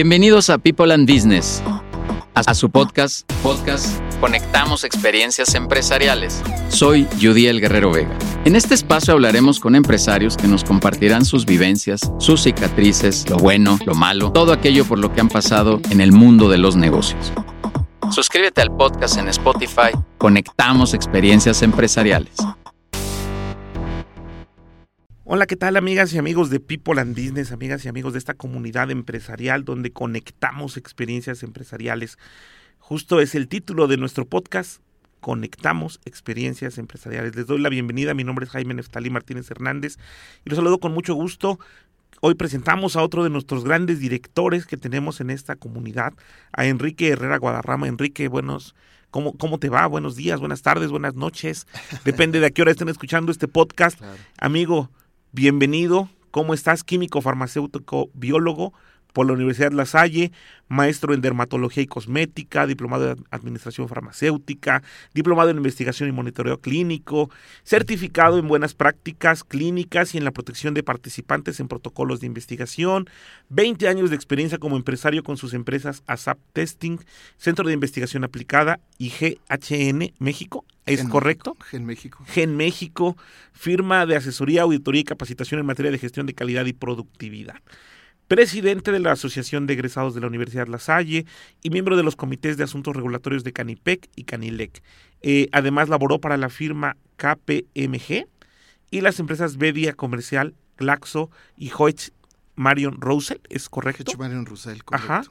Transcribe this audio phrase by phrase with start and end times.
[0.00, 1.60] Bienvenidos a People and Business,
[2.32, 6.40] a su podcast, podcast Conectamos Experiencias Empresariales.
[6.68, 8.16] Soy Judy El Guerrero Vega.
[8.44, 13.76] En este espacio hablaremos con empresarios que nos compartirán sus vivencias, sus cicatrices, lo bueno,
[13.86, 17.32] lo malo, todo aquello por lo que han pasado en el mundo de los negocios.
[18.12, 19.90] Suscríbete al podcast en Spotify.
[20.16, 22.34] Conectamos Experiencias Empresariales.
[25.30, 28.32] Hola, ¿qué tal amigas y amigos de People and Business, amigas y amigos de esta
[28.32, 32.16] comunidad empresarial donde conectamos experiencias empresariales?
[32.78, 34.80] Justo es el título de nuestro podcast,
[35.20, 37.36] Conectamos Experiencias Empresariales.
[37.36, 39.98] Les doy la bienvenida, mi nombre es Jaime Neftalí Martínez Hernández
[40.46, 41.60] y los saludo con mucho gusto.
[42.22, 46.14] Hoy presentamos a otro de nuestros grandes directores que tenemos en esta comunidad,
[46.52, 47.86] a Enrique Herrera Guadarrama.
[47.86, 48.74] Enrique, buenos,
[49.10, 49.86] ¿Cómo, ¿Cómo te va?
[49.88, 51.66] Buenos días, buenas tardes, buenas noches.
[52.06, 54.00] Depende de a qué hora estén escuchando este podcast.
[54.38, 54.88] Amigo,
[55.32, 56.08] bienvenido.
[56.30, 56.84] ¿Cómo estás?
[56.84, 58.72] Químico, farmacéutico, biólogo
[59.18, 60.30] por la Universidad La Salle,
[60.68, 67.28] maestro en dermatología y cosmética, diplomado en administración farmacéutica, diplomado en investigación y monitoreo clínico,
[67.64, 73.10] certificado en buenas prácticas clínicas y en la protección de participantes en protocolos de investigación,
[73.48, 76.98] 20 años de experiencia como empresario con sus empresas ASAP Testing,
[77.38, 80.64] Centro de Investigación Aplicada y GHN México.
[80.86, 81.56] ¿Es correcto?
[81.68, 82.24] Gen México.
[82.28, 83.16] Gen México,
[83.52, 87.56] firma de asesoría, auditoría y capacitación en materia de gestión de calidad y productividad
[88.28, 91.24] presidente de la Asociación de Egresados de la Universidad La Salle
[91.62, 94.82] y miembro de los comités de asuntos regulatorios de Canipec y Canilec.
[95.22, 98.26] Eh, además laboró para la firma KPMG
[98.90, 102.10] y las empresas Bedia Comercial, Glaxo y Hoyt
[102.54, 104.12] Marion Russell, ¿es correcto?
[104.18, 105.12] Marion Russell, correcto.
[105.12, 105.22] Ajá.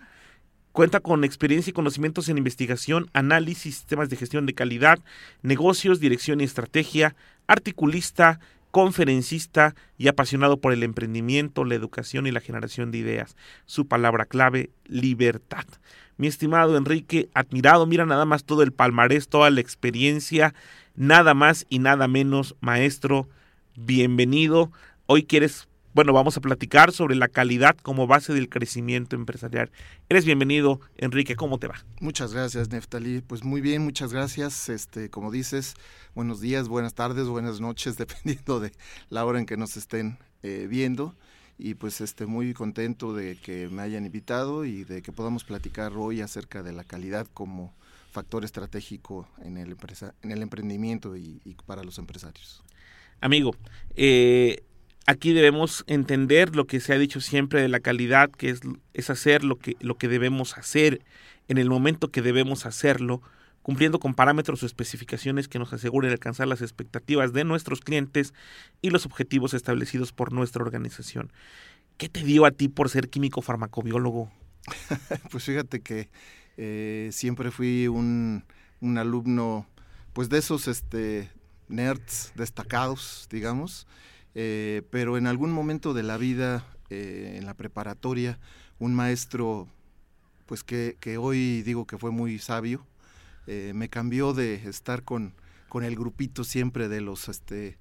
[0.71, 4.99] Cuenta con experiencia y conocimientos en investigación, análisis, sistemas de gestión de calidad,
[5.41, 7.15] negocios, dirección y estrategia,
[7.47, 8.39] articulista,
[8.77, 13.35] conferencista y apasionado por el emprendimiento, la educación y la generación de ideas.
[13.65, 15.65] Su palabra clave, libertad.
[16.17, 20.53] Mi estimado Enrique, admirado, mira nada más todo el palmarés, toda la experiencia,
[20.95, 23.27] nada más y nada menos, maestro,
[23.75, 24.71] bienvenido.
[25.07, 29.71] Hoy quieres bueno, vamos a platicar sobre la calidad como base del crecimiento empresarial.
[30.09, 31.83] Eres bienvenido, Enrique, ¿cómo te va?
[31.99, 33.21] Muchas gracias, Neftali.
[33.21, 34.69] Pues muy bien, muchas gracias.
[34.69, 35.73] Este, como dices,
[36.13, 38.71] buenos días, buenas tardes, buenas noches, dependiendo de
[39.09, 41.15] la hora en que nos estén eh, viendo.
[41.57, 45.93] Y pues este, muy contento de que me hayan invitado y de que podamos platicar
[45.95, 47.73] hoy acerca de la calidad como
[48.11, 52.63] factor estratégico en el, empresa, en el emprendimiento y, y para los empresarios.
[53.19, 53.55] Amigo,
[53.95, 54.63] eh,
[55.07, 58.55] aquí debemos entender lo que se ha dicho siempre de la calidad, que
[58.93, 61.01] es, hacer lo que, lo que debemos hacer
[61.47, 63.21] en el momento que debemos hacerlo,
[63.63, 68.33] cumpliendo con parámetros o especificaciones que nos aseguren alcanzar las expectativas de nuestros clientes
[68.81, 71.31] y los objetivos establecidos por nuestra organización.
[71.95, 74.29] ¿Qué te dio a ti por ser químico farmacobiólogo?
[75.31, 76.09] pues fíjate que
[76.57, 78.43] eh, siempre fui un,
[78.81, 79.67] un, alumno,
[80.11, 81.31] pues de esos este,
[81.69, 83.87] nerds destacados, digamos,
[84.35, 88.39] eh, pero en algún momento de la vida, eh, en la preparatoria,
[88.79, 89.67] un maestro,
[90.45, 92.85] pues que, que, hoy digo que fue muy sabio,
[93.47, 95.33] eh, me cambió de estar con,
[95.69, 97.77] con, el grupito siempre de los este,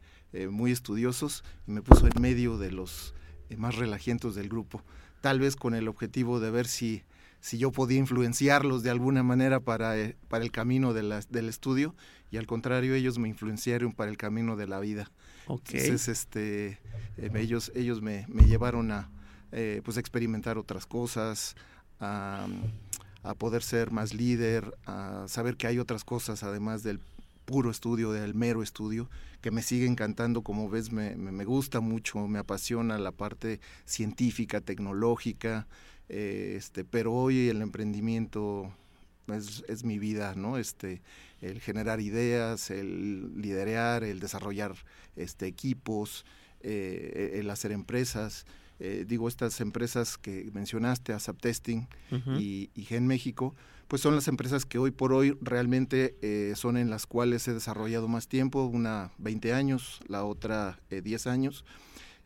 [0.51, 3.15] muy estudiosos y me puso en medio de los
[3.57, 4.83] más relajientos del grupo,
[5.21, 7.05] tal vez con el objetivo de ver si
[7.47, 9.95] si yo podía influenciarlos de alguna manera para,
[10.29, 11.95] para el camino de del estudio
[12.33, 15.11] y al contrario ellos me influenciaron para el camino de la vida.
[15.49, 16.79] Entonces, este,
[17.17, 19.09] eh, ellos, ellos me, me, llevaron a
[19.53, 21.57] eh, pues experimentar otras cosas,
[22.01, 22.47] a,
[23.23, 27.01] a, poder ser más líder, a saber que hay otras cosas además del
[27.47, 29.09] puro estudio, del mero estudio,
[29.41, 34.61] que me sigue encantando, como ves, me, me, gusta mucho, me apasiona la parte científica,
[34.61, 35.67] tecnológica,
[36.09, 38.73] eh, este, pero hoy el emprendimiento
[39.29, 40.59] es, es, mi vida, ¿no?
[40.59, 41.03] Este,
[41.41, 44.75] el generar ideas, el liderar, el desarrollar
[45.17, 46.25] este, equipos,
[46.61, 48.47] eh, el hacer empresas.
[48.79, 51.87] Eh, digo, estas empresas que mencionaste, ASAP Testing
[52.39, 53.55] y, Gen México,
[53.89, 57.55] pues son las empresas que hoy por hoy realmente eh, son en las cuales he
[57.55, 61.65] desarrollado más tiempo, una 20 años, la otra 10 años.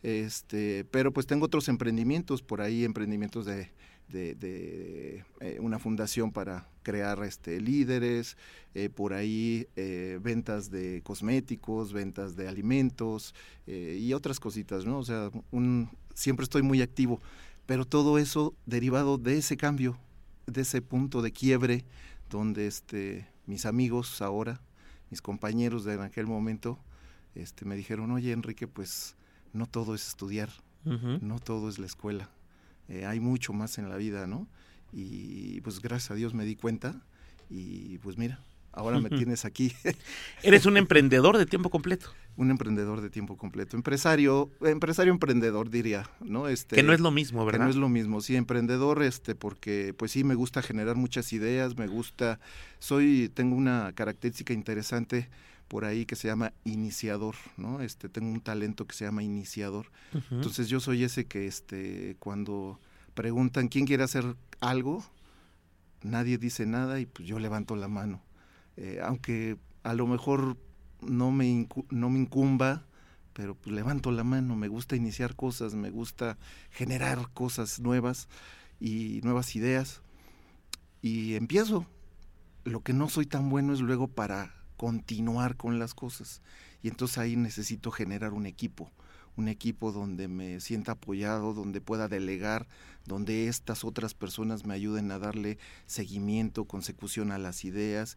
[0.02, 3.70] Este, pero pues tengo otros emprendimientos por ahí, emprendimientos de
[4.10, 8.36] de, eh, una fundación para crear este, líderes,
[8.74, 13.34] eh, por ahí eh, ventas de cosméticos, ventas de alimentos
[13.66, 14.98] y otras cositas, ¿no?
[14.98, 17.20] O sea, un, siempre estoy muy activo,
[17.66, 19.96] pero todo eso derivado de ese cambio,
[20.46, 21.84] de ese punto de quiebre
[22.28, 24.60] donde este, mis amigos ahora,
[25.08, 26.80] mis compañeros de aquel momento,
[27.36, 29.14] este, me dijeron, oye Enrique, pues
[29.52, 30.50] no todo es estudiar,
[30.84, 32.28] no todo es la escuela
[32.90, 34.48] eh, hay mucho más en la vida, ¿no?
[34.92, 37.00] Y pues gracias a Dios me di cuenta
[37.48, 38.40] y pues mira,
[38.72, 39.72] ahora me tienes aquí.
[40.42, 42.12] Eres un emprendedor de tiempo completo.
[42.36, 46.48] Un emprendedor de tiempo completo, empresario, empresario emprendedor diría, ¿no?
[46.48, 47.60] Este, que no es lo mismo, ¿verdad?
[47.60, 51.32] Que no es lo mismo, sí, emprendedor, este, porque pues sí me gusta generar muchas
[51.32, 52.40] ideas, me gusta,
[52.78, 55.28] soy, tengo una característica interesante
[55.70, 57.80] por ahí que se llama iniciador, ¿no?
[57.80, 59.86] Este, tengo un talento que se llama iniciador.
[60.32, 62.80] Entonces yo soy ese que, este, cuando
[63.14, 65.04] preguntan quién quiere hacer algo,
[66.02, 68.20] nadie dice nada y pues yo levanto la mano.
[68.76, 70.56] Eh, aunque a lo mejor
[71.02, 72.84] no me, no me incumba,
[73.32, 76.36] pero pues levanto la mano, me gusta iniciar cosas, me gusta
[76.72, 78.28] generar cosas nuevas
[78.80, 80.02] y nuevas ideas
[81.00, 81.86] y empiezo.
[82.64, 86.40] Lo que no soy tan bueno es luego para continuar con las cosas.
[86.82, 88.90] Y entonces ahí necesito generar un equipo,
[89.36, 92.66] un equipo donde me sienta apoyado, donde pueda delegar,
[93.04, 98.16] donde estas otras personas me ayuden a darle seguimiento, consecución a las ideas.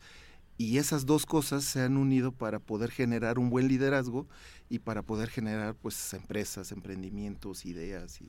[0.58, 4.30] Y esas dos cosas se han unido para poder generar un buen liderazgo
[4.70, 8.22] y para poder generar pues empresas, emprendimientos, ideas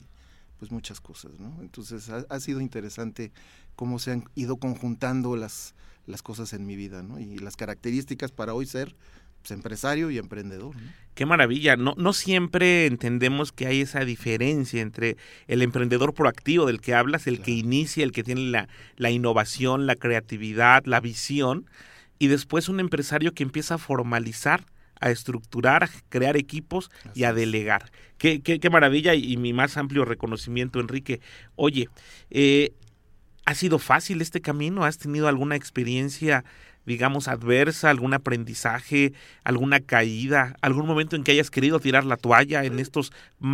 [0.57, 1.57] pues muchas cosas, ¿no?
[1.61, 3.31] Entonces ha, ha sido interesante
[3.75, 5.75] cómo se han ido conjuntando las,
[6.07, 7.19] las cosas en mi vida, ¿no?
[7.19, 8.95] Y las características para hoy ser
[9.41, 10.75] pues, empresario y emprendedor.
[11.13, 11.75] Qué maravilla.
[11.77, 15.17] No, no siempre entendemos que hay esa diferencia entre
[15.47, 18.67] el emprendedor proactivo del que hablas, el que inicia, el que tiene la,
[18.97, 21.69] la innovación, la creatividad, la visión,
[22.17, 24.65] y después un empresario que empieza a formalizar
[25.05, 27.91] a estructurar, a crear equipos y a delegar.
[28.17, 31.21] Qué, qué, qué, maravilla y, mi más amplio reconocimiento, Enrique.
[31.55, 31.89] Oye,
[32.31, 32.73] eh,
[33.45, 34.85] ¿Ha sido fácil este camino?
[34.85, 36.43] ¿Has tenido alguna experiencia,
[36.87, 39.13] digamos, adversa, algún aprendizaje,
[39.43, 43.13] alguna caída, algún momento en que hayas querido tirar la toalla en estos,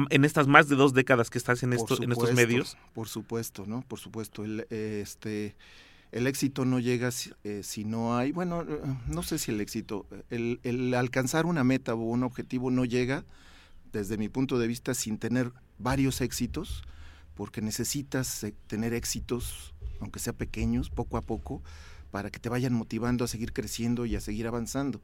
[0.10, 2.78] en estas más de dos décadas que estás en, esto, en estos medios?
[2.94, 3.82] Por supuesto, ¿no?
[3.82, 4.46] Por supuesto.
[4.46, 5.56] El, este,
[6.12, 8.66] el éxito no llega si, eh, si, no hay, bueno,
[9.08, 13.24] no sé si el éxito, el, el alcanzar una meta o un objetivo no llega,
[13.92, 16.84] desde mi punto de vista, sin tener varios éxitos,
[17.36, 21.62] porque necesitas eh, tener éxitos aunque sea pequeños, poco a poco,
[22.10, 25.02] para que te vayan motivando a seguir creciendo y a seguir avanzando.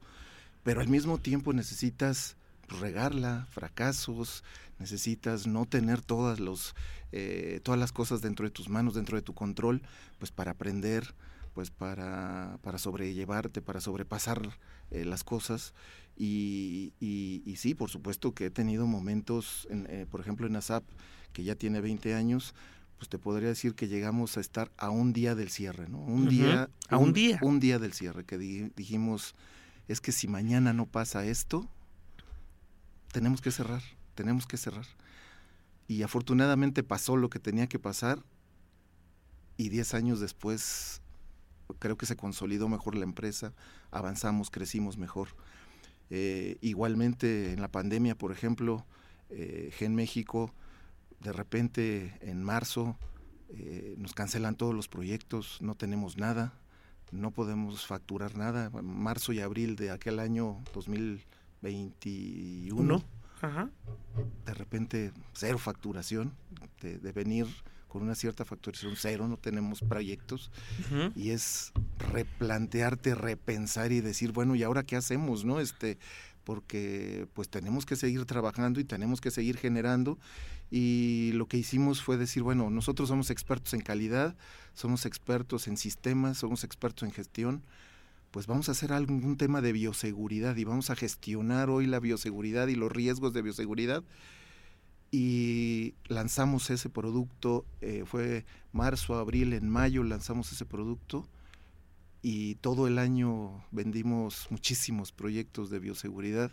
[0.64, 2.36] Pero al mismo tiempo necesitas
[2.68, 4.44] regarla, fracasos,
[4.78, 6.74] necesitas no tener todas, los,
[7.12, 9.82] eh, todas las cosas dentro de tus manos, dentro de tu control,
[10.18, 11.14] pues para aprender,
[11.54, 14.58] pues para, para sobrellevarte, para sobrepasar
[14.90, 15.74] eh, las cosas.
[16.16, 20.84] Y, y, sí, por supuesto que he tenido momentos, en, eh, por ejemplo en ASAP,
[21.32, 22.54] que ya tiene 20 años,
[22.98, 25.98] pues te podría decir que llegamos a estar a un día del cierre, ¿no?
[26.00, 26.68] Un día.
[26.88, 27.38] A un, día.
[27.42, 28.36] Un día del cierre, que
[28.74, 29.36] dijimos,
[29.86, 31.68] es que si mañana no pasa esto,
[33.12, 33.82] tenemos que cerrar,
[34.18, 34.86] tenemos que cerrar.
[35.86, 38.24] Y afortunadamente pasó lo que tenía que pasar
[39.56, 41.00] y diez años después
[41.78, 43.52] creo que se consolidó mejor la empresa,
[43.92, 45.28] avanzamos, crecimos mejor.
[46.10, 48.84] Eh, igualmente en la pandemia, por ejemplo,
[49.30, 50.52] eh, Gen México
[51.20, 52.96] de repente en marzo
[53.50, 56.54] eh, nos cancelan todos los proyectos, no tenemos nada,
[57.12, 58.70] no podemos facturar nada.
[58.82, 63.04] Marzo y abril de aquel año 2021,
[64.44, 66.32] de repente cero facturación,
[66.80, 67.46] de, venir
[67.88, 70.50] con una cierta facturación cero, no tenemos proyectos
[71.14, 71.72] y es
[72.12, 75.44] replantearte, repensar y decir, bueno, ¿y ahora qué hacemos?
[75.44, 75.60] ¿No?
[75.60, 75.98] Este,
[76.44, 80.18] porque pues tenemos que seguir trabajando y tenemos que seguir generando
[80.70, 84.36] y lo que hicimos fue decir, bueno, nosotros somos expertos en calidad,
[84.74, 87.62] somos expertos en sistemas, somos expertos en gestión,
[88.38, 92.68] pues vamos a hacer algún tema de bioseguridad y vamos a gestionar hoy la bioseguridad
[92.68, 94.04] y los riesgos de bioseguridad.
[95.10, 101.28] Y lanzamos ese producto, eh, fue marzo, abril, en mayo lanzamos ese producto
[102.22, 106.52] y todo el año vendimos muchísimos proyectos de bioseguridad,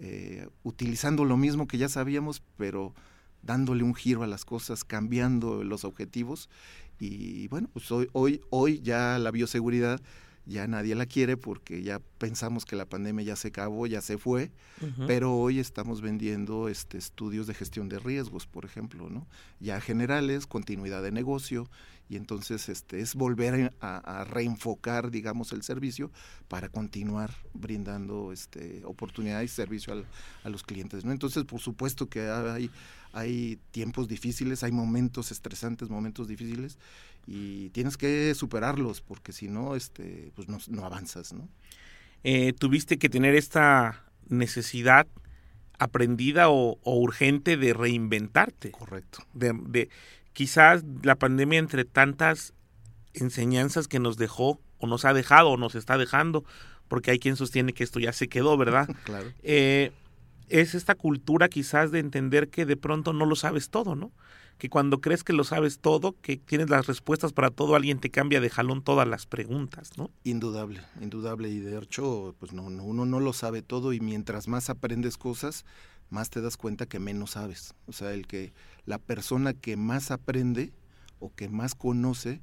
[0.00, 2.92] eh, utilizando lo mismo que ya sabíamos, pero
[3.40, 6.50] dándole un giro a las cosas, cambiando los objetivos.
[6.98, 10.00] Y bueno, pues hoy, hoy, hoy ya la bioseguridad
[10.46, 14.18] ya nadie la quiere porque ya pensamos que la pandemia ya se acabó, ya se
[14.18, 14.50] fue,
[15.06, 19.26] pero hoy estamos vendiendo este, estudios de gestión de riesgos, por ejemplo, ¿no?
[19.60, 21.68] Ya generales, continuidad de negocio,
[22.10, 26.10] y entonces este, es volver a, reenfocar, digamos, el servicio
[26.48, 30.04] para continuar brindando este, oportunidad y servicio
[30.42, 31.12] a los clientes, ¿no?
[31.12, 32.68] Entonces, por supuesto que hay,
[33.12, 36.78] hay tiempos difíciles, hay momentos estresantes, momentos difíciles,
[37.26, 41.48] y tienes que superarlos porque si no, este, pues no, avanzas, ¿no?
[42.22, 45.06] Eh, tuviste que tener esta necesidad
[45.78, 48.70] aprendida o, urgente de reinventarte.
[48.70, 49.24] Correcto.
[49.32, 49.88] De,
[50.32, 52.52] quizás la pandemia entre tantas
[53.14, 56.44] enseñanzas que nos dejó o nos ha dejado o nos está dejando,
[56.88, 58.88] porque hay quien sostiene que esto ya se quedó, ¿verdad?
[59.04, 59.32] claro.
[59.42, 59.92] Eh,
[60.50, 64.10] es esta cultura quizás de entender que de pronto no lo sabes todo, ¿no?
[64.58, 68.10] Que cuando crees que lo sabes todo, que tienes las respuestas para todo, alguien te
[68.10, 70.10] cambia de jalón todas las preguntas, ¿no?
[70.24, 71.48] Indudable, indudable.
[71.48, 75.16] Y de hecho, pues no, no, uno no lo sabe todo y mientras más aprendes
[75.16, 75.64] cosas,
[76.10, 77.74] más te das cuenta que menos sabes.
[77.86, 78.52] O sea, el que
[78.84, 80.72] la persona que más aprende
[81.20, 82.42] o que más conoce,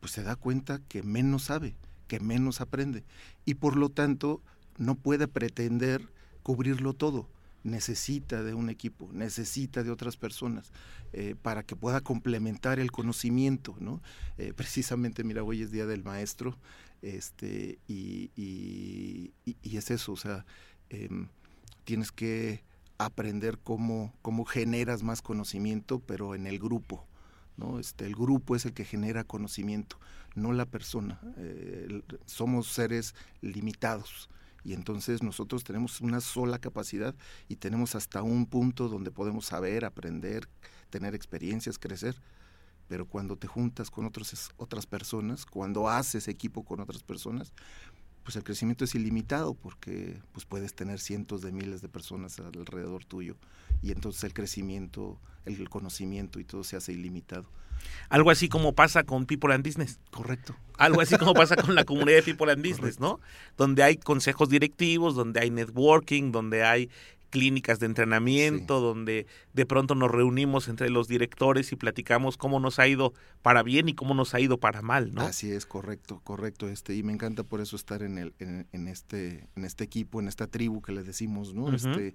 [0.00, 1.76] pues se da cuenta que menos sabe,
[2.08, 3.04] que menos aprende.
[3.44, 4.42] Y por lo tanto,
[4.78, 6.10] no puede pretender
[6.42, 7.28] cubrirlo todo
[7.66, 10.72] necesita de un equipo, necesita de otras personas
[11.12, 14.00] eh, para que pueda complementar el conocimiento, ¿no?
[14.38, 16.56] Eh, precisamente, mira, hoy es Día del Maestro,
[17.02, 19.32] este, y,
[19.62, 20.46] es eso, o sea,
[20.88, 21.28] em,
[21.84, 22.64] tienes que
[22.98, 27.06] aprender cómo, cómo generas más conocimiento, pero en el grupo,
[27.56, 27.78] ¿no?
[27.78, 29.98] Este, el grupo es el que genera conocimiento,
[30.34, 31.20] no la persona.
[31.36, 34.28] Eh, somos seres limitados
[34.66, 37.14] y entonces nosotros tenemos una sola capacidad
[37.46, 40.48] y tenemos hasta un punto donde podemos saber, aprender,
[40.90, 42.20] tener experiencias, crecer.
[42.88, 47.52] Pero cuando te juntas con otros, otras personas, cuando haces equipo con otras personas,
[48.26, 53.04] pues el crecimiento es ilimitado porque pues puedes tener cientos de miles de personas alrededor
[53.04, 53.36] tuyo
[53.82, 57.46] y entonces el crecimiento, el conocimiento y todo se hace ilimitado.
[58.08, 60.00] Algo así como pasa con People and Business.
[60.10, 60.56] Correcto.
[60.76, 63.20] Algo así como pasa con la comunidad de People and Business, ¿no?
[63.56, 66.90] Donde hay consejos directivos, donde hay networking, donde hay
[67.30, 72.78] clínicas de entrenamiento, donde de pronto nos reunimos entre los directores y platicamos cómo nos
[72.78, 75.22] ha ido para bien y cómo nos ha ido para mal, ¿no?
[75.22, 79.48] Así es, correcto, correcto, este, y me encanta por eso estar en el, en, este,
[79.56, 81.72] en este equipo, en esta tribu que le decimos, ¿no?
[81.72, 82.14] Este,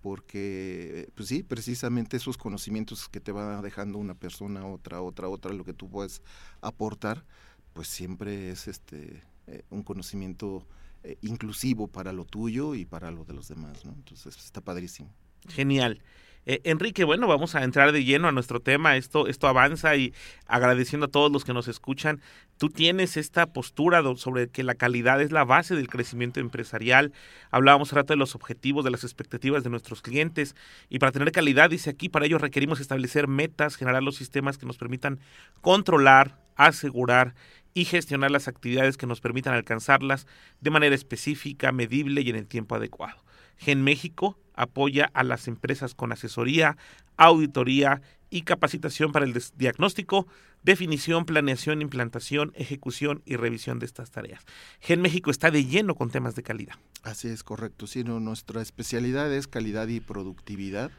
[0.00, 5.52] porque, pues sí, precisamente esos conocimientos que te va dejando una persona, otra, otra, otra,
[5.52, 6.22] lo que tú puedes
[6.60, 7.24] aportar,
[7.72, 10.66] pues siempre es este eh, un conocimiento
[11.04, 13.92] eh, inclusivo para lo tuyo y para lo de los demás, ¿no?
[13.92, 15.12] Entonces está padrísimo.
[15.48, 16.00] Genial.
[16.44, 18.96] Eh, Enrique, bueno, vamos a entrar de lleno a nuestro tema.
[18.96, 20.12] Esto, esto avanza y
[20.46, 22.20] agradeciendo a todos los que nos escuchan.
[22.58, 27.12] Tú tienes esta postura sobre que la calidad es la base del crecimiento empresarial.
[27.50, 30.56] Hablábamos rato de los objetivos, de las expectativas de nuestros clientes.
[30.88, 34.66] Y para tener calidad, dice aquí, para ello requerimos establecer metas, generar los sistemas que
[34.66, 35.20] nos permitan
[35.60, 37.34] controlar, asegurar
[37.74, 40.26] y gestionar las actividades que nos permitan alcanzarlas
[40.60, 43.22] de manera específica, medible y en el tiempo adecuado.
[43.56, 46.76] Gen México apoya a las empresas con asesoría,
[47.16, 50.26] auditoría y capacitación para el diagnóstico,
[50.62, 54.44] definición, planeación, implantación, ejecución y revisión de estas tareas.
[54.80, 56.74] Gen México está de lleno con temas de calidad.
[57.02, 57.86] Así es, correcto.
[57.86, 60.90] Sí, nuestra especialidad es calidad y productividad.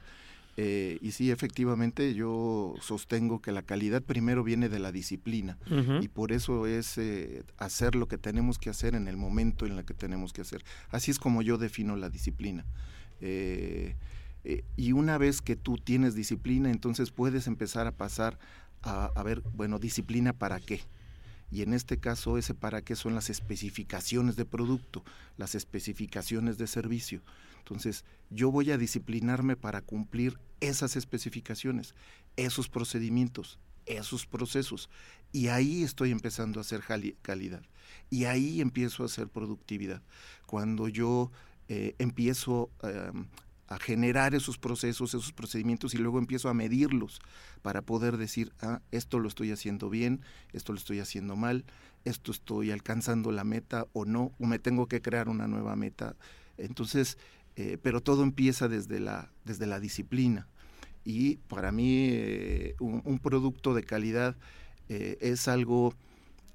[0.56, 5.58] Eh, y sí, efectivamente, yo sostengo que la calidad primero viene de la disciplina
[6.02, 9.78] y por eso es eh, hacer lo que tenemos que hacer en el momento en
[9.78, 10.64] el que tenemos que hacer.
[10.90, 12.66] Así es como yo defino la disciplina.
[13.20, 13.96] Eh,
[14.76, 18.38] y una vez que tú tienes disciplina, entonces puedes empezar a pasar
[18.82, 20.82] a, a ver, bueno, disciplina para qué
[21.54, 25.04] y en este caso ese para qué son las especificaciones de producto,
[25.38, 27.22] las especificaciones de servicio.
[27.60, 31.94] Entonces, yo voy a disciplinarme para cumplir esas especificaciones,
[32.38, 34.90] esos procedimientos, esos procesos.
[35.32, 36.82] Y ahí estoy empezando a hacer
[37.22, 37.62] calidad.
[38.10, 40.02] Y ahí empiezo a hacer productividad.
[40.48, 41.32] Cuando yo
[41.68, 43.28] eh, empiezo em,
[43.68, 47.22] a generar esos procesos, esos procedimientos y luego empiezo a medirlos
[47.62, 51.66] para poder decir, ah, esto lo estoy haciendo bien, esto lo estoy haciendo mal,
[52.06, 56.16] esto estoy alcanzando la meta o no, o me tengo que crear una nueva meta.
[56.58, 57.18] Entonces,
[57.56, 60.48] eh, pero todo empieza desde la, desde la disciplina.
[61.06, 64.36] Y para mí eh, un, producto de calidad
[64.90, 65.94] eh, es algo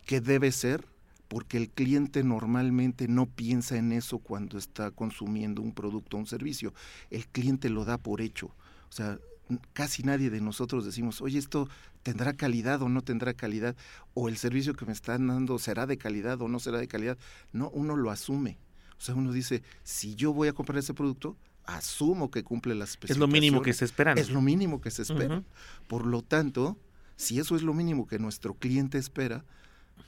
[0.07, 0.85] que debe ser
[1.29, 6.27] porque el cliente normalmente no piensa en eso cuando está consumiendo un producto o un
[6.27, 6.73] servicio.
[7.11, 8.47] El cliente lo da por hecho.
[8.47, 9.19] O sea,
[9.75, 11.69] casi nadie de nosotros decimos, oye, esto
[12.03, 13.77] tendrá calidad o no tendrá calidad,
[14.15, 17.19] o el servicio que me están dando será de calidad o no será de calidad.
[17.53, 18.59] No, uno lo asume.
[18.99, 22.91] O sea, uno dice, si yo voy a comprar ese producto, asumo que cumple las
[22.91, 23.17] especificaciones.
[23.17, 24.13] Es lo mínimo que se espera.
[24.15, 25.43] Es lo mínimo que se espera.
[25.87, 26.79] Por lo tanto,
[27.17, 29.45] si eso es lo mínimo que nuestro cliente espera,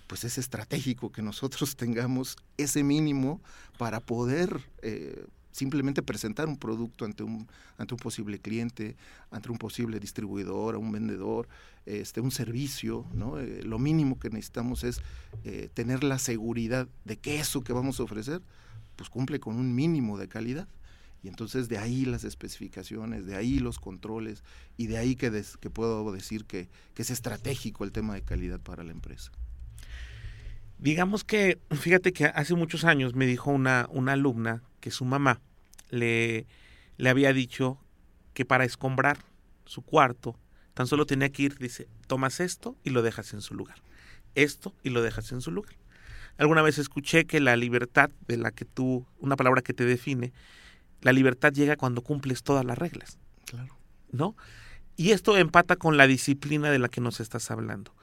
[0.07, 3.41] pues es estratégico que nosotros tengamos ese mínimo
[3.79, 8.97] para poder eh, simplemente presentar un producto ante un, ante un posible cliente,
[9.31, 11.49] ante un posible distribuidor, un vendedor,
[11.87, 13.39] este, un servicio, ¿no?
[13.39, 15.01] Eh, lo mínimo que necesitamos es
[15.45, 18.43] eh, tener la seguridad de que eso que vamos a ofrecer
[18.97, 20.69] pues cumple con un mínimo de calidad.
[21.23, 24.43] Y entonces de ahí las especificaciones, de ahí los controles
[24.79, 25.31] y de ahí que,
[25.71, 29.31] puedo decir que es estratégico el tema de calidad para la empresa.
[30.81, 35.39] Digamos que, fíjate que hace muchos años me dijo una, una alumna que su mamá
[35.91, 36.47] le,
[36.97, 37.79] le había dicho
[38.33, 39.19] que para escombrar
[39.67, 40.39] su cuarto
[40.73, 43.77] tan solo tenía que ir, dice, tomas esto y lo dejas en su lugar.
[44.35, 45.75] Esto y lo dejas en su lugar.
[46.39, 50.33] Alguna vez escuché que la libertad de la que tú, una palabra que te define,
[51.03, 53.19] la libertad llega cuando cumples todas las reglas.
[53.45, 53.77] Claro.
[54.13, 54.35] ¿No?
[54.97, 57.95] Y esto empata con la disciplina de la que nos estás hablando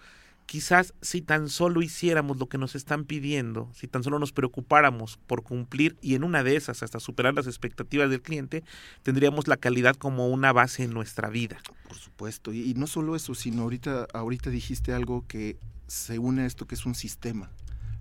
[0.47, 5.19] quizás si tan solo hiciéramos lo que nos están pidiendo, si tan solo nos preocupáramos
[5.27, 8.63] por cumplir y en una de esas hasta superar las expectativas del cliente,
[9.03, 11.59] tendríamos la calidad como una base en nuestra vida.
[11.87, 16.45] Por supuesto, y, no solo eso, sino ahorita, ahorita dijiste algo que se une a
[16.45, 17.51] esto que es un sistema.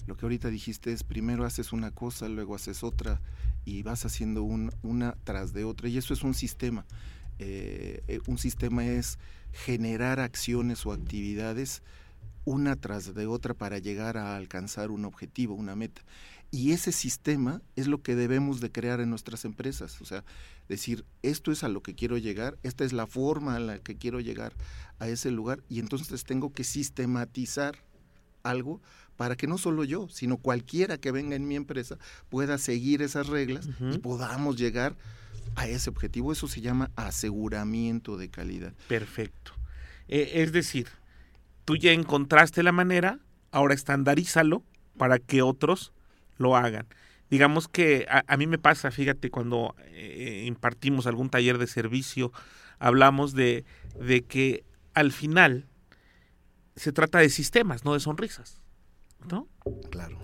[0.07, 3.21] Lo que ahorita dijiste es primero haces una cosa, luego haces otra
[3.65, 6.87] y vas haciendo una tras de otra y eso es un sistema.
[7.41, 9.19] Eh, eh, un sistema es
[9.53, 11.83] generar acciones o actividades
[12.47, 16.01] una tras de otra para llegar a alcanzar un objetivo, una meta.
[16.51, 20.25] Y ese sistema es lo que debemos de crear en nuestras empresas, o sea,
[20.69, 23.97] decir, esto es a lo que quiero llegar, esta es la forma a la que
[23.97, 24.55] quiero llegar
[25.01, 27.77] a ese lugar y entonces tengo que sistematizar
[28.45, 28.81] algo
[29.17, 31.99] para que no solo yo, sino cualquiera que venga en mi empresa
[32.29, 34.95] pueda seguir esas reglas y podamos llegar
[35.57, 36.33] a ese objetivo.
[36.33, 38.73] Eso se llama aseguramiento de calidad.
[38.89, 39.53] Perfecto.
[40.09, 40.87] Eh, es decir,
[41.67, 43.19] tú ya encontraste la manera,
[43.51, 44.63] ahora estandarízalo
[44.97, 45.93] para que otros
[46.39, 46.87] lo hagan.
[47.29, 52.33] Digamos que a, mí me pasa, fíjate, cuando eh, impartimos algún taller de servicio,
[52.79, 53.65] hablamos de,
[54.01, 55.67] de que al final
[56.77, 58.61] se trata de sistemas, no de sonrisas.
[59.29, 59.49] ¿No?
[59.91, 60.19] Claro.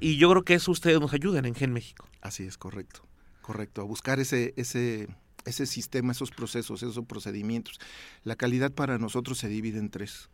[0.00, 2.08] y yo creo que eso ustedes nos ayudan en Gen México.
[2.20, 3.06] Así es, correcto.
[3.42, 3.80] Correcto.
[3.80, 5.06] A buscar ese, ese,
[5.44, 7.78] ese sistema, esos procesos, esos procedimientos.
[8.24, 10.30] La calidad para nosotros se divide en tres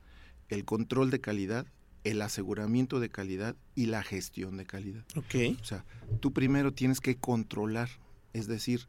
[0.49, 1.67] el control de calidad,
[2.05, 5.05] el aseguramiento de calidad y la gestión de calidad.
[5.17, 5.59] Ok.
[5.61, 5.85] O sea,
[6.21, 7.89] tú primero tienes que controlar,
[8.33, 8.89] es decir,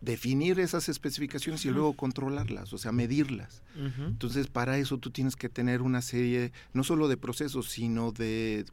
[0.00, 3.62] definir esas especificaciones y luego controlarlas, o sea, medirlas.
[3.76, 8.64] Entonces, para eso tú tienes que tener una serie, no solo de procesos, sino de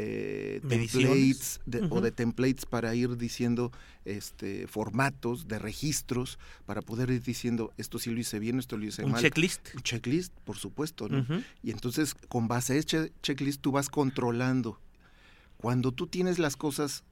[0.00, 1.60] eh, templates
[1.90, 3.70] o de templates para ir diciendo
[4.04, 8.86] este formatos de registros para poder ir diciendo esto sí lo hice bien, esto lo
[8.86, 9.14] hice mal.
[9.14, 9.74] Un checklist.
[9.74, 11.26] Un checklist, por supuesto, ¿no?
[11.62, 14.80] Y entonces con base a ese checklist tú vas controlando.
[15.58, 17.04] Cuando tú tienes las cosas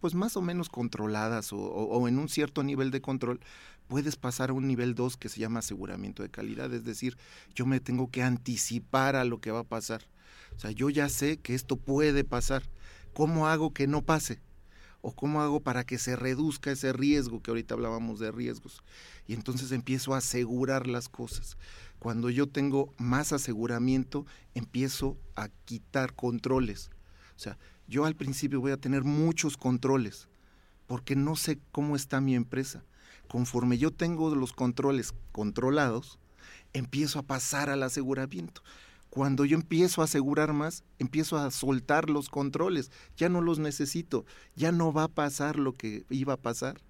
[0.00, 3.38] pues más o menos controladas o, o, en un cierto nivel de control,
[3.86, 7.18] puedes pasar a un nivel 2 que se llama aseguramiento de calidad, es decir,
[7.54, 10.02] yo me tengo que anticipar a lo que va a pasar.
[10.56, 12.62] O sea, yo ya sé que esto puede pasar.
[13.14, 14.40] ¿Cómo hago que no pase?
[15.02, 18.82] ¿O cómo hago para que se reduzca ese riesgo que ahorita hablábamos de riesgos?
[19.26, 21.56] Y entonces empiezo a asegurar las cosas.
[21.98, 26.90] Cuando yo tengo más aseguramiento, empiezo a quitar controles.
[27.36, 27.58] O sea,
[27.88, 30.28] yo al principio voy a tener muchos controles
[30.86, 32.84] porque no sé cómo está mi empresa.
[33.28, 36.18] Conforme yo tengo los controles controlados,
[36.72, 38.62] empiezo a pasar al aseguramiento.
[39.10, 44.24] Cuando yo empiezo a asegurar más, empiezo a soltar los controles, ya no los necesito,
[44.54, 46.80] ya no va a pasar lo que iba a pasar.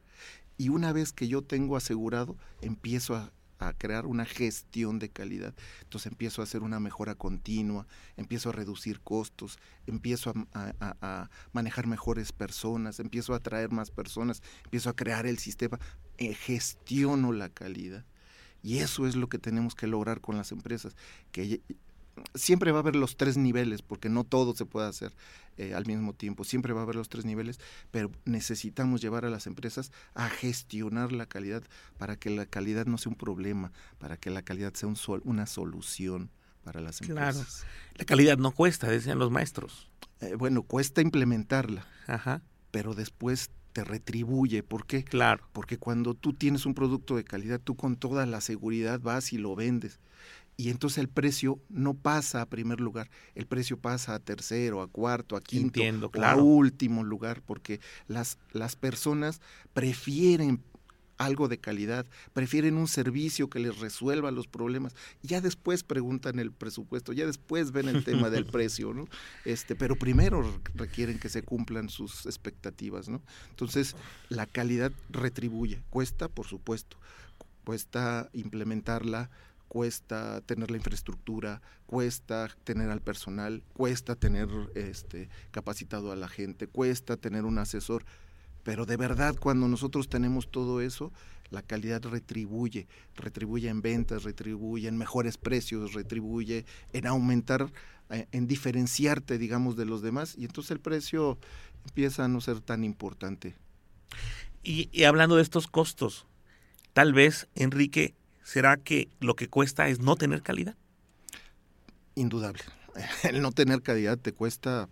[0.58, 3.32] Y una vez que yo tengo asegurado, empiezo a,
[3.76, 5.54] crear una gestión de calidad.
[5.82, 12.32] Entonces empiezo a hacer una mejora continua, empiezo a reducir costos, empiezo a, manejar mejores
[12.32, 15.78] personas, empiezo a atraer más personas, empiezo a crear el sistema,
[16.16, 18.06] eh, gestiono la calidad.
[18.62, 20.96] Y eso es lo que tenemos que lograr con las empresas,
[21.30, 21.60] que
[22.34, 25.12] siempre va a haber los tres niveles, porque no todo se puede hacer
[25.56, 29.30] eh, al mismo tiempo, siempre va a haber los tres niveles, pero necesitamos llevar a
[29.30, 31.62] las empresas a gestionar la calidad
[31.98, 35.22] para que la calidad no sea un problema, para que la calidad sea un sol,
[35.24, 36.30] una solución
[36.64, 37.34] para las empresas.
[37.34, 39.90] Claro, la calidad no cuesta, decían los maestros.
[40.20, 42.42] Eh, bueno, cuesta implementarla, Ajá.
[42.70, 44.62] pero después te retribuye.
[44.62, 45.04] ¿Por qué?
[45.04, 45.48] Claro.
[45.52, 49.38] Porque cuando tú tienes un producto de calidad, tú con toda la seguridad vas y
[49.38, 50.00] lo vendes
[50.60, 54.88] y entonces el precio no pasa a primer lugar, el precio pasa a tercero, a
[54.88, 55.80] cuarto, a quinto,
[56.22, 59.40] a último lugar, porque las, las personas
[59.72, 60.60] prefieren
[61.16, 64.94] algo de calidad, prefieren un servicio que les resuelva los problemas.
[65.22, 69.08] Ya después preguntan el presupuesto, ya después ven el tema del precio, ¿no?
[69.46, 73.22] Este, pero primero requieren que se cumplan sus expectativas, ¿no?
[73.48, 73.96] Entonces,
[74.28, 76.98] la calidad retribuye, cuesta, por supuesto,
[77.64, 79.30] cuesta implementarla,
[79.70, 86.66] cuesta tener la infraestructura, cuesta tener al personal, cuesta tener este capacitado a la gente,
[86.66, 88.04] cuesta tener un asesor,
[88.64, 91.12] Pero de verdad, cuando nosotros tenemos todo eso,
[91.50, 97.72] la calidad retribuye, retribuye en ventas, retribuye en mejores precios, retribuye en aumentar,
[98.10, 101.38] eh, en diferenciarte, digamos, de los demás, y entonces el precio
[101.86, 103.56] empieza a no ser tan importante.
[104.62, 106.26] Y, hablando de estos costos,
[106.92, 108.14] tal vez, Enrique,
[108.50, 110.74] ¿será que lo que cuesta es no tener calidad?
[112.16, 112.64] Indudable.
[113.22, 114.88] El no tener calidad te cuesta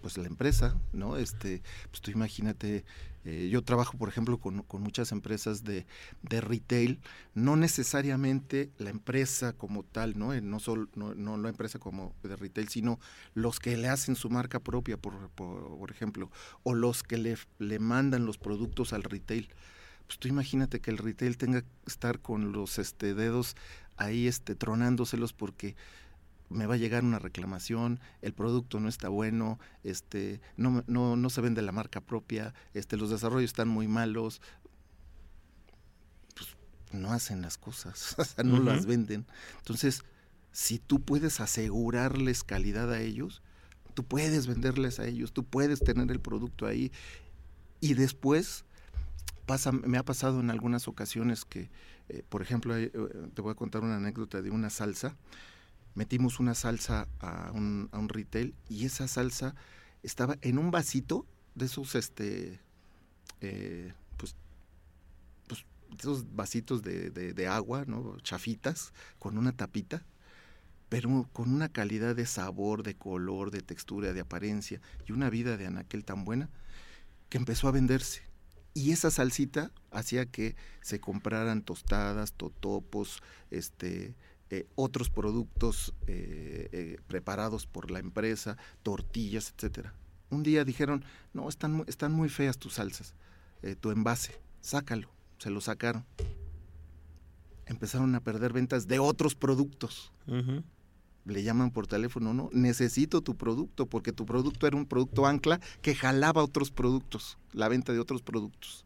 [0.00, 1.18] pues la empresa, ¿no?
[1.18, 2.86] Este, pues tú imagínate
[3.24, 5.84] eh, yo trabajo, por ejemplo, con, muchas empresas de,
[6.22, 7.00] retail,
[7.34, 12.68] no necesariamente la empresa como tal, no, no solo no, la empresa como de retail,
[12.68, 12.98] sino
[13.34, 16.30] los que le hacen su marca propia, por, por, ejemplo,
[16.62, 19.48] o los que le, le mandan los productos al retail.
[20.06, 23.56] Pues tú imagínate que el retail tenga que estar con los este, dedos
[23.96, 25.76] ahí este, tronándoselos porque
[26.52, 31.30] me va a llegar una reclamación, el producto no está bueno, este, no, no, no
[31.30, 34.42] se vende la marca propia, este, los desarrollos están muy malos,
[36.34, 36.56] pues
[36.92, 39.26] no hacen las cosas, no las venden.
[39.58, 40.04] Entonces,
[40.52, 43.42] si tú puedes asegurarles calidad a ellos,
[43.94, 46.92] tú puedes venderles a ellos, tú puedes tener el producto ahí.
[47.80, 48.64] Y después
[49.72, 51.70] me ha pasado en algunas ocasiones que,
[52.08, 52.92] eh, por ejemplo, eh,
[53.34, 55.16] te voy a contar una anécdota de una salsa
[55.94, 59.54] metimos una salsa a un, a un retail y esa salsa
[60.02, 62.60] estaba en un vasito de esos, este,
[63.40, 64.34] eh, pues,
[65.46, 65.64] pues,
[65.98, 68.16] esos vasitos de, de, agua, ¿no?
[68.20, 70.04] Chafitas, con una tapita,
[70.88, 75.56] pero con una calidad de sabor, de color, de textura, de apariencia y una vida
[75.56, 76.48] de anaquel tan buena
[77.28, 78.22] que empezó a venderse.
[78.74, 84.14] Y esa salsita hacía que se compraran tostadas, totopos, este,
[84.50, 89.94] eh, otros productos eh, eh, preparados por la empresa, tortillas, etcétera.
[90.30, 93.14] Un día dijeron, no, están, están muy feas tus salsas,
[93.80, 95.08] tu envase, sácalo.
[95.38, 96.04] Se lo sacaron.
[97.66, 100.12] Empezaron a perder ventas de otros productos.
[101.24, 105.60] Le llaman por teléfono, no, necesito tu producto, porque tu producto era un producto ancla
[105.80, 108.84] que jalaba otros productos, la venta de otros productos.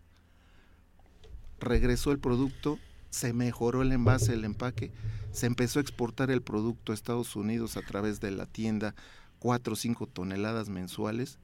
[1.58, 4.92] Regresó el producto, se mejoró el envase, el empaque,
[5.32, 8.94] se empezó a exportar el producto a Estados Unidos a través de la tienda,
[9.38, 11.38] 4 o 5 toneladas mensuales,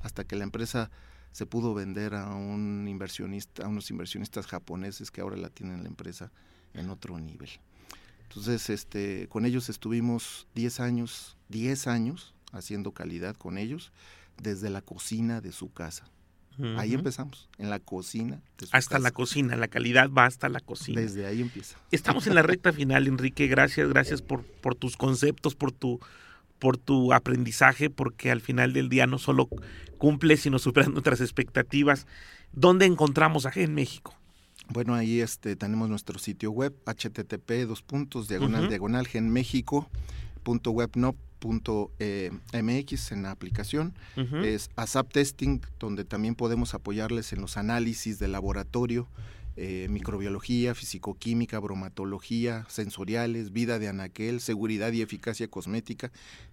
[0.00, 0.90] hasta que la empresa
[1.32, 5.88] se pudo vender a un inversionista, a unos inversionistas japoneses que ahora la tienen la
[5.88, 6.32] empresa
[6.72, 7.50] en otro nivel.
[8.28, 13.92] Entonces, este, con ellos estuvimos 10 años, 10 años haciendo calidad con ellos
[14.42, 16.10] desde la cocina de su casa.
[16.78, 18.40] Ahí empezamos, en la cocina.
[18.72, 21.02] hasta la cocina, la calidad va hasta la cocina.
[21.02, 21.76] Desde ahí empieza.
[21.90, 23.46] Estamos en la recta final, Enrique.
[23.46, 26.00] Gracias, gracias por, por tus conceptos, por tu,
[26.58, 29.50] por tu aprendizaje, porque al final del día no solo
[29.98, 32.06] cumple, sino supera nuestras expectativas.
[32.52, 34.15] ¿Dónde encontramos a en México?
[34.68, 39.06] Bueno, ahí este, tenemos nuestro sitio web, http dos puntos, diagonal, diagonal,
[41.98, 43.94] eh, .mx en la aplicación.
[44.16, 49.06] Es ASAP Testing, donde también podemos apoyarles en los análisis de laboratorio,
[49.56, 56.10] eh, microbiología, fisicoquímica, bromatología, sensoriales, vida de anaquel, seguridad y eficacia cosmética,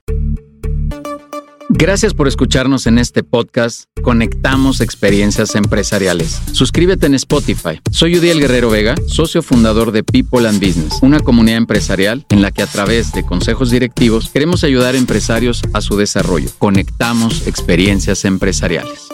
[1.81, 6.39] Gracias por escucharnos en este podcast Conectamos Experiencias Empresariales.
[6.51, 7.81] Suscríbete en Spotify.
[7.89, 12.51] Soy Udiel Guerrero Vega, socio fundador de People and Business, una comunidad empresarial en la
[12.51, 16.51] que a través de consejos directivos queremos ayudar a empresarios a su desarrollo.
[16.59, 19.10] Conectamos Experiencias Empresariales.